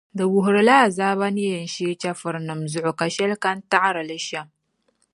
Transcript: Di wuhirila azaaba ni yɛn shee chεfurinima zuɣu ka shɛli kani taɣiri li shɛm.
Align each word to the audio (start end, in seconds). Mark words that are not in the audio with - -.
Di 0.17 0.23
wuhirila 0.31 0.75
azaaba 0.87 1.27
ni 1.35 1.43
yɛn 1.51 1.67
shee 1.73 1.99
chεfurinima 2.01 2.65
zuɣu 2.71 2.91
ka 2.99 3.05
shɛli 3.15 3.35
kani 3.43 3.61
taɣiri 3.71 4.03
li 4.09 4.17
shɛm. 4.27 4.47